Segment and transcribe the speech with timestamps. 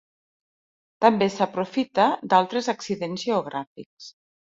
[1.05, 4.15] També s'aprofita d'altres accidents geogràfics.